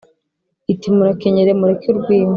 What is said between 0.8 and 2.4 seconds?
murakenyere mureke urw’inka